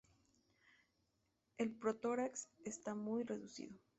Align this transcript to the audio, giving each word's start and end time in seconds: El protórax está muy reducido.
El 1.59 1.75
protórax 1.77 2.49
está 2.65 2.95
muy 2.95 3.21
reducido. 3.23 3.77